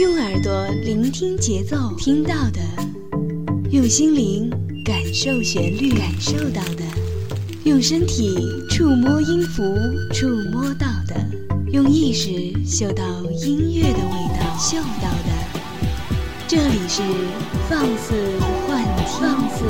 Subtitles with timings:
[0.00, 2.60] 用耳朵聆听节奏，听到的；
[3.70, 4.50] 用心灵
[4.82, 6.84] 感受旋律，感受到的；
[7.64, 8.34] 用身体
[8.70, 9.62] 触摸音符，
[10.14, 11.16] 触摸到的；
[11.70, 12.30] 用意识
[12.64, 13.04] 嗅到
[13.44, 15.28] 音乐的味道，嗅到的。
[16.48, 17.02] 这里是
[17.68, 18.14] 放肆
[18.66, 19.64] 幻听，放肆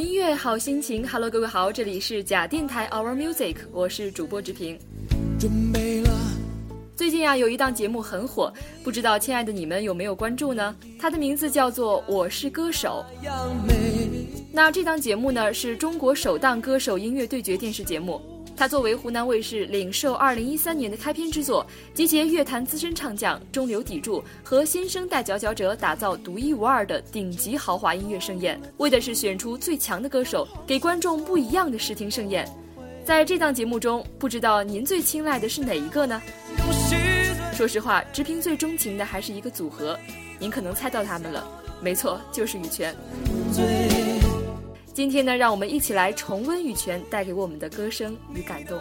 [0.00, 1.06] 音乐，好心情。
[1.06, 4.78] Hello，各位好，这里是假电台 Our Music，我是主播志平。
[6.96, 8.50] 最近啊，有一档节目很火，
[8.82, 10.74] 不知道亲爱的你们有没有关注呢？
[10.98, 13.04] 它的名字叫做《我是歌手》。
[14.50, 18.22] 那这档节目呢，是中国首档歌手音乐对决电视节目。
[18.60, 32.46] 它作为湖南卫视领受二零一三年的开篇之作，集结乐坛资深唱将、中流砥柱和新生代佼佼者，打造独一无二的顶级豪华音乐盛宴，为的是选出最强的歌手，给观众不一样的视听盛宴。
[33.02, 36.20] 在这档节目中，不知道您最青睐的是哪一个呢？
[37.54, 39.98] 说实话，直评最钟情的还是一个组合，
[40.38, 41.48] 您可能猜到他们了，
[41.80, 42.94] 没错，就是羽泉。
[45.00, 48.78] 今天呢，让我们一起来重温羽泉带给我们的歌声与感动。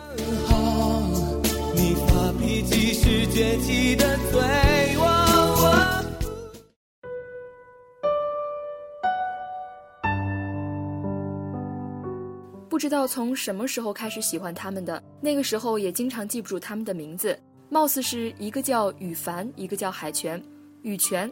[12.67, 17.39] 不知道从什么时候开始喜欢他们的，那个时候也经常记不住他们的名字，
[17.69, 20.43] 貌似是一个叫羽凡，一个叫海泉，
[20.81, 21.31] 羽泉，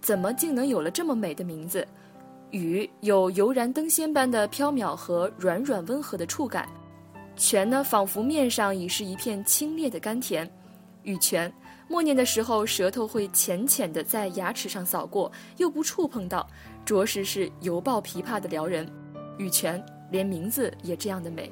[0.00, 1.84] 怎么竟能有了这么美的名字？
[2.50, 6.68] 雨有油然灯仙般的飘渺和软软温和的触感，
[7.36, 10.48] 泉呢仿佛面上已是一片清冽的甘甜。
[11.04, 11.52] 雨泉
[11.88, 16.46] 默念的时候，舌头会浅浅的在牙齿上扫过，又不触碰到，
[16.84, 18.88] 着实是犹抱琵琶的撩人。
[19.38, 21.50] 雨泉连名字也这样的美。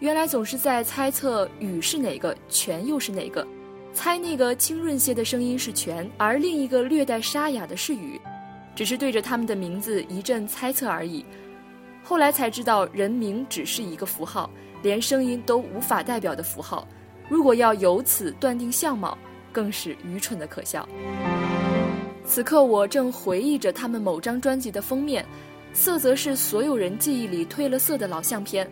[0.00, 3.46] 原来总是在猜测雨是哪个，泉又是哪个，
[3.94, 8.20] 猜那个清润些的声音是泉，而另一个略带沙哑的是雨。
[8.80, 11.22] 只是对着他们的名字一阵猜测而已，
[12.02, 14.48] 后来才知道人名只是一个符号，
[14.80, 16.88] 连声音都无法代表的符号。
[17.28, 19.18] 如果要由此断定相貌，
[19.52, 20.88] 更是愚蠢的可笑。
[22.24, 25.26] 此刻我正回忆着他们某张专辑的封面，
[25.74, 28.66] 色泽是所有人记忆里褪了色的老相片。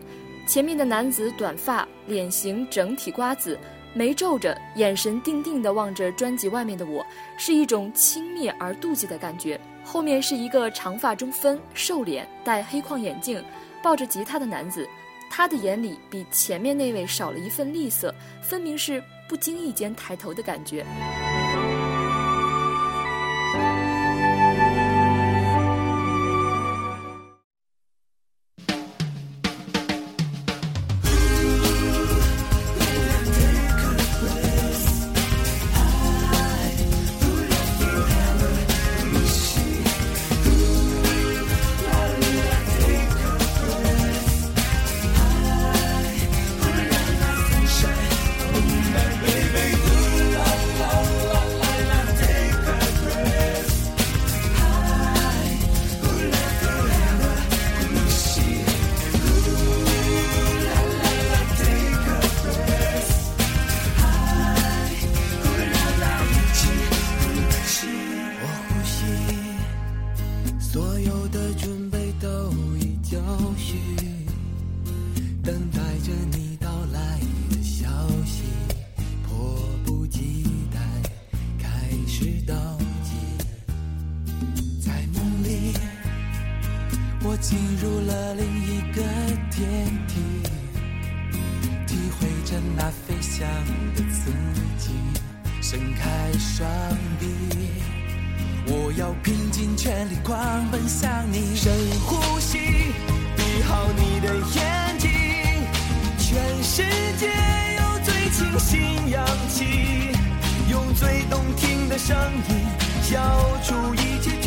[0.47, 3.55] 前面的男子短发，脸型整体瓜子，
[3.93, 7.05] 眉皱着，眼神定定地望着专辑外面的我，
[7.37, 9.61] 是一种轻蔑而妒忌的感觉。
[9.91, 13.43] 后面是一个长发中分、瘦脸、戴黑框眼镜、
[13.81, 14.87] 抱着吉他的男子，
[15.31, 20.85] 他的眼里比前面那位少了一份厉色，分明是不经意间抬头的感觉。
[89.79, 90.19] 天体，
[91.87, 93.47] 体会着那飞翔
[93.95, 94.29] 的刺
[94.77, 94.89] 激。
[95.61, 96.69] 伸开双
[97.17, 97.27] 臂，
[98.67, 100.35] 我要拼尽全力狂
[100.69, 101.55] 奔向你。
[101.55, 101.71] 深
[102.01, 102.57] 呼吸，
[103.37, 105.09] 闭好你的眼睛，
[106.17, 106.83] 全世
[107.17, 107.27] 界
[107.77, 108.29] 有最。
[108.31, 110.11] 清新氧气，
[110.69, 112.15] 用最动听的声
[112.47, 112.55] 音
[113.01, 113.17] 消
[113.63, 114.38] 除一切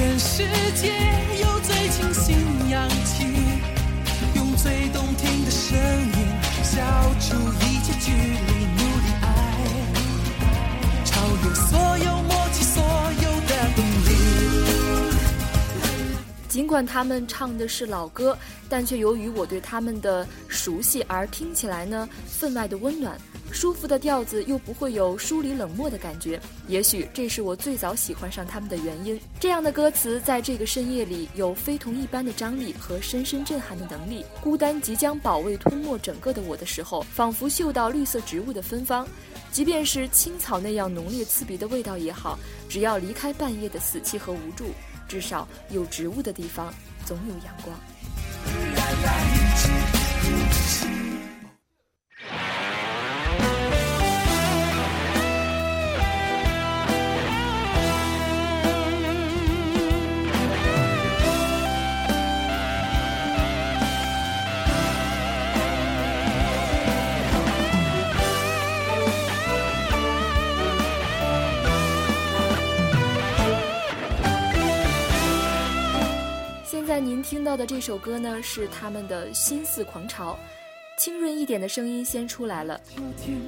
[0.00, 0.42] 全世
[0.76, 0.88] 界
[1.42, 2.34] 有最清新
[2.70, 3.22] 氧气，
[4.34, 6.14] 用最动听的声音
[6.64, 6.80] 消
[7.20, 9.26] 除一切距离，努力爱，
[11.04, 14.08] 超越所有默契，所有的动力。
[16.48, 18.38] 尽管他们唱的是老歌，
[18.70, 23.20] 但却由于我对他们的熟悉而听起来呢分外的温暖，
[23.52, 26.40] 舒服的调子又不会有疏离冷漠的感觉。
[26.68, 29.20] 也许这是我最早喜欢上他们的原因。
[29.38, 34.24] 这样的歌词在这个深夜里有非同一般的张力和深深震撼的能力。
[34.40, 39.06] 孤单即将保卫吞没整个的我的时候，仿佛嗅到绿色植物的芬芳。
[39.52, 42.38] 即便是青草那样浓烈刺鼻的味道也好，
[42.68, 44.66] 只要离开半夜的死寂和无助，
[45.08, 46.72] 至少有植物的地方
[47.04, 47.76] 总有阳光。
[77.22, 80.38] 听到的这首歌呢，是他们的《心似狂潮》，
[81.02, 82.80] 清润一点的声音先出来了。
[82.88, 83.38] 秋天，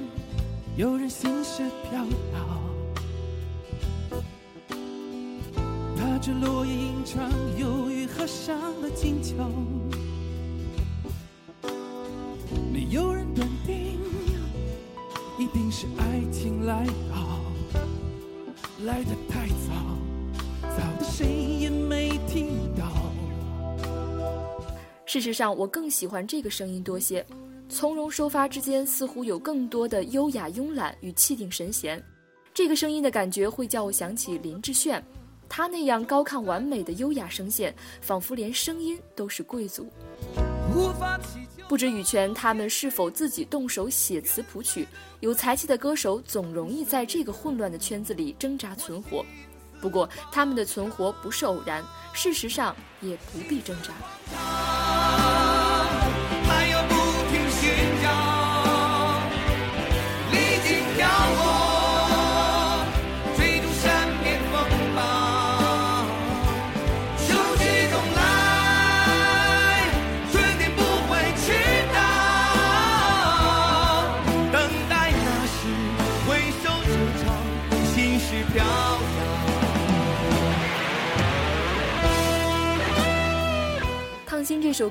[0.77, 2.61] 有人心事飘摇，
[5.97, 9.49] 踏着落叶吟唱忧郁河上的静悄，
[12.71, 13.99] 没有人断定，
[15.39, 17.39] 一定是爱情来到，
[18.85, 19.73] 来得太早，
[20.61, 21.27] 早的谁
[21.59, 21.69] 也
[25.13, 27.23] 事实上，我更喜欢这个声音多些，
[27.69, 32.03] 从容收发之间似乎有更多的优雅慵懒与气定神闲。
[32.51, 35.05] 这个声音的感觉会叫我想起林志炫，
[35.47, 37.71] 他那样高亢完美的优雅声线，
[38.01, 39.87] 仿佛连声音都是贵族。
[41.69, 44.87] 不知羽泉他们是否自己动手写词谱曲？
[45.19, 49.23] 有才气的歌手总容易在这个混乱的圈子里挣扎存活。
[49.83, 51.83] 不过，他们的存活不是偶然，
[52.13, 55.42] 事实上也不必挣扎。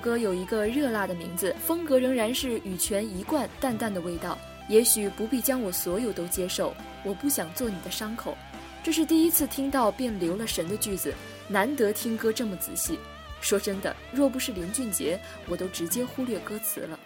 [0.02, 4.36] 歌有一个热辣的名字，风格仍然是羽泉一贯淡淡的味道。
[4.68, 8.36] 也许不必将我所有都接受，我不想做你的伤口。
[8.82, 11.14] 这是第一次听到便留了神的句子，
[11.46, 12.98] 难得听歌这么仔细。
[13.40, 15.18] 说真的，若不是林俊杰，
[15.48, 16.98] 我都直接忽略歌词了。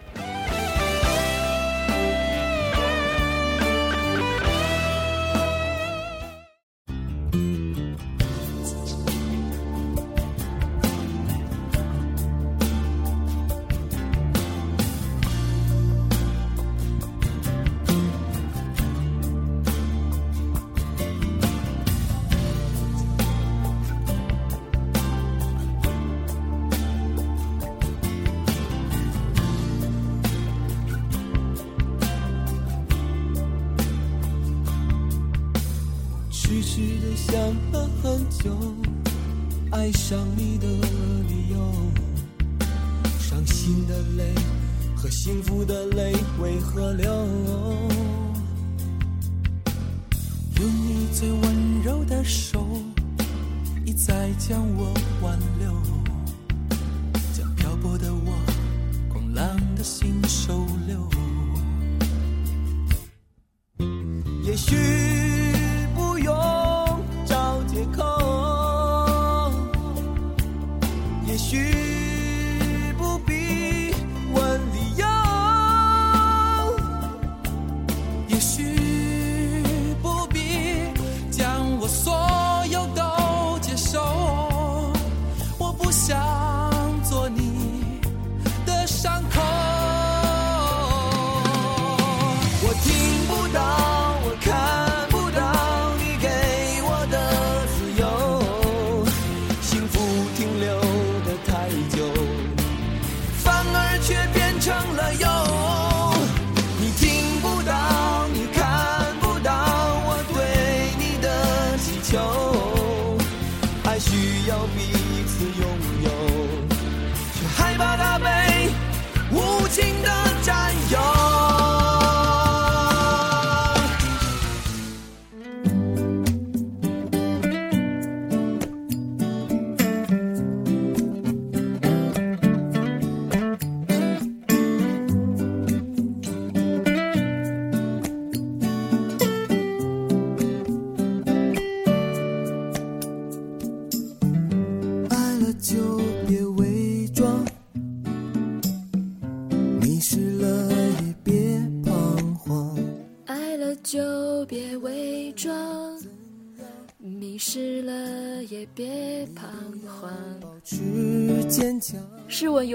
[37.36, 38.50] 想了很久，
[39.70, 40.66] 爱上你的
[41.28, 41.58] 理由，
[43.18, 44.32] 伤心的泪
[44.96, 47.12] 和幸福的泪为何流？
[50.58, 52.66] 用你最温柔的手，
[53.84, 55.70] 一再将我挽留，
[57.34, 58.32] 将漂泊的我，
[59.12, 59.44] 狂浪
[59.76, 61.06] 的心收留。
[64.42, 64.74] 也许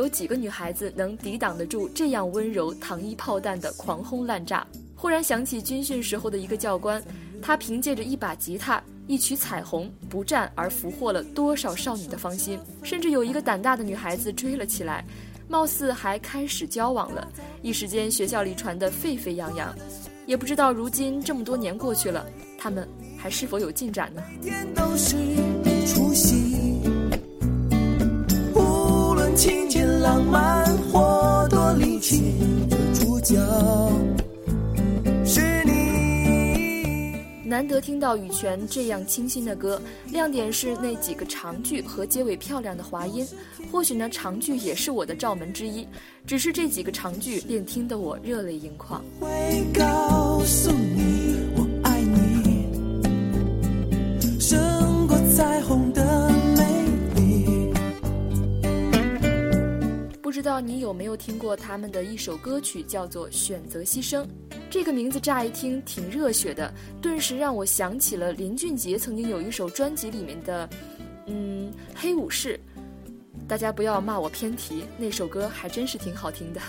[0.01, 4.65] 有几个女孩子能抵挡得住这样温柔糖衣炮弹的狂轰滥炸？
[4.95, 6.99] 忽然想起军训时候的一个教官，
[7.39, 15.05] 他凭借着一把吉他、一曲彩虹不战而俘获了多少少女的芳心，甚至有一个胆大的女孩子追了起来，
[15.47, 17.27] 貌似还开始交往了。
[17.61, 19.71] 一时间学校里传得沸沸扬扬，
[20.25, 22.25] 也不知道如今这么多年过去了，
[22.57, 22.89] 他们
[23.19, 24.23] 还是否有进展呢？
[29.41, 32.35] 情节浪漫或多离奇，
[32.69, 33.35] 的主角
[35.25, 37.15] 是你。
[37.43, 39.81] 难得听到羽泉这样清新的歌，
[40.11, 43.27] 亮点是那几个长句和结尾漂亮的滑音。
[43.71, 45.87] 或许呢，长句也是我的罩门之一，
[46.27, 49.03] 只是这几个长句便听得我热泪盈眶。
[49.19, 49.27] 会
[49.73, 50.90] 告诉你
[60.41, 64.23] 不知道你有没有听过他们的一首歌曲，叫做《选择牺牲》。
[64.71, 70.67] 这个名字乍一听挺热血的，顿时让我想起了林俊杰曾经有一首专辑里面的，
[71.27, 72.59] 嗯，《黑武士》。
[73.47, 76.59] 大家不要骂我偏题，那首歌还真是挺好听的。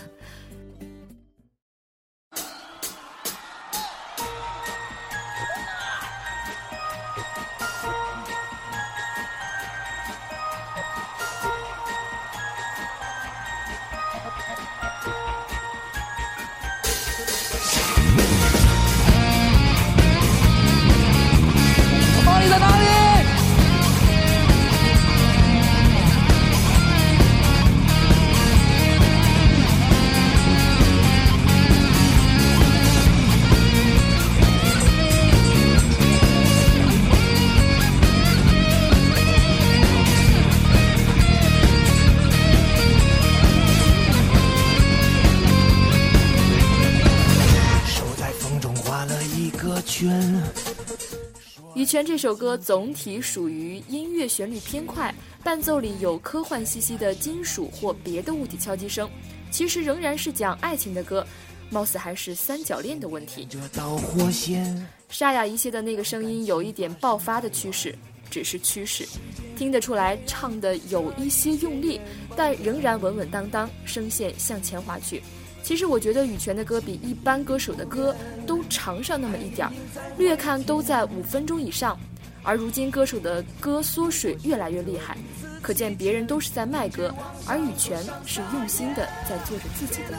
[51.93, 59.07] 羽泉这首歌总体属于音乐旋律偏快，伴奏里有科幻兮兮的金属或别的物体敲击声，
[59.51, 61.23] 其实仍然是讲爱情的歌，
[61.69, 63.47] 貌似还是三角恋的问题。
[63.51, 67.95] 这导火线，沙哑一些的那个声音有一点爆发的趋势，
[68.31, 69.07] 只是趋势，
[69.55, 72.01] 听得出来唱的有一些用力，
[72.35, 75.23] 但仍然稳稳当当，声线向前滑去。
[75.63, 78.15] 其实我觉得羽泉的歌比一般歌手的歌
[78.47, 79.73] 都长上那么一点儿，
[80.19, 81.99] 略看都在五分钟以上。
[82.45, 85.17] 而如今歌手的歌缩水越来越厉害，
[85.63, 87.15] 可见别人都是在卖歌，
[87.47, 90.17] 而羽泉是用心的在做着自己的音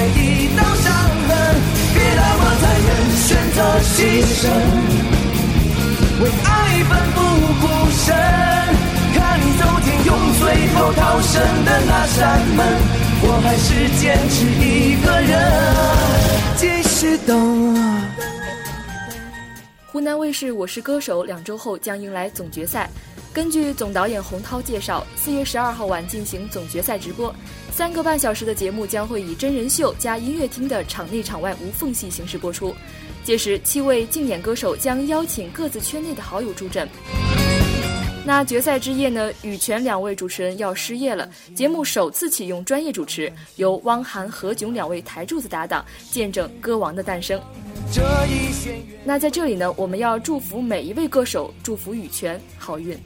[0.00, 0.15] 乐。
[6.22, 6.48] 为爱
[6.88, 7.18] 奋不
[7.60, 8.04] 顾身。
[9.14, 10.42] 看你走天用最
[10.74, 11.32] 后逃生
[11.64, 12.18] 的那扇
[12.56, 12.58] 门，
[13.22, 13.68] 我还是
[14.00, 14.64] 坚持一
[15.04, 15.32] 个人
[16.56, 17.65] 继续等。
[19.96, 22.86] 湖南卫视《我是歌手》两周后将迎来总决赛。
[23.32, 27.34] 根据总导演洪涛介绍，四月十二号晚进行总决赛直播，
[27.72, 32.76] 三个半小时的节目将会以真人秀加音乐厅的场内场外无缝隙形式播出。
[33.24, 36.86] 届时，七位竞演歌手将邀请各自圈内的好友助阵。
[38.26, 39.30] 那决赛之夜呢？
[39.42, 47.40] 羽泉两位主持人要失业了，节目首次启用专业主持，由汪涵、何炅两位台柱子搭档，见证歌王的诞生。
[47.92, 48.50] 这一
[49.04, 52.98] 那在这里呢，我们要祝福每一位歌手，祝福羽泉好运。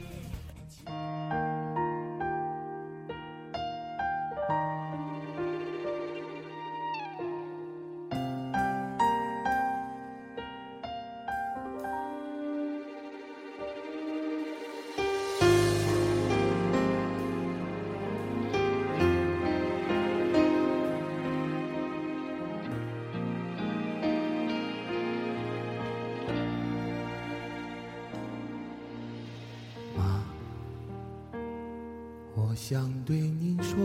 [32.71, 33.77] 想对您说，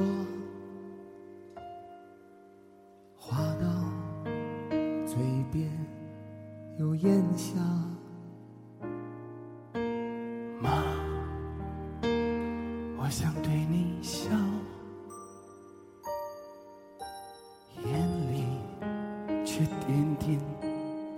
[3.17, 3.67] 话到
[5.05, 5.17] 嘴
[5.51, 5.69] 边
[6.79, 7.59] 又咽下，
[10.61, 10.85] 妈，
[12.97, 14.31] 我想对你笑，
[17.85, 18.45] 眼里
[19.45, 20.41] 却点点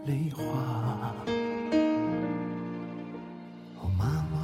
[0.06, 0.42] 泪花，
[3.76, 4.38] 哦，妈妈。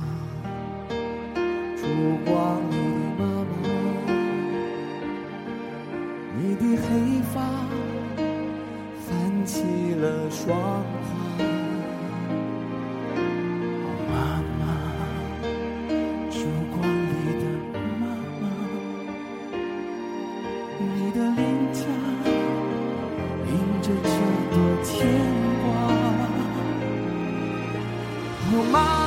[28.54, 29.03] no mar.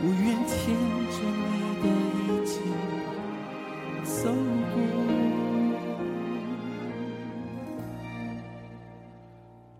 [0.00, 0.56] 我愿牵
[1.10, 1.50] 着你
[1.82, 2.54] 的衣襟
[4.04, 4.30] 走
[4.72, 4.76] 过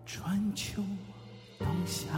[0.05, 0.83] 春秋
[1.57, 2.11] 冬夏。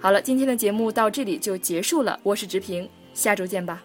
[0.00, 3.82] 好了，今天的节目到这里就结束了，我是直平，下周见吧。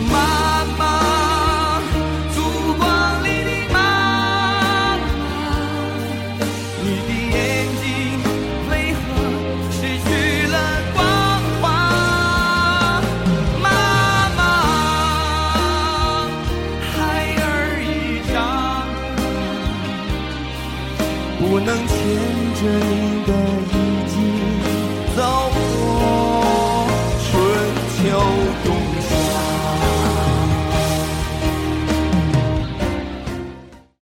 [0.00, 1.80] 妈妈，
[2.34, 2.40] 烛
[2.78, 3.76] 光里的妈
[4.96, 5.20] 妈，
[6.82, 7.36] 你的眼
[7.82, 7.84] 睛
[8.70, 9.00] 为何
[9.70, 10.08] 失去
[10.48, 10.56] 了
[10.94, 10.98] 光
[11.60, 11.62] 华？
[13.60, 13.64] 妈
[14.36, 14.40] 妈，
[16.80, 16.92] 孩
[17.38, 17.44] 儿
[17.84, 17.86] 已
[18.32, 18.34] 长，
[21.38, 21.90] 不能牵
[22.56, 22.92] 着你
[23.26, 23.30] 的。